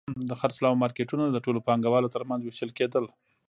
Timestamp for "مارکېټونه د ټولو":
0.83-1.59